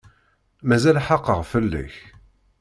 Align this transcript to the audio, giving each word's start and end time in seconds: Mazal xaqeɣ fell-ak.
Mazal 0.67 0.97
xaqeɣ 1.07 1.39
fell-ak. 1.51 1.95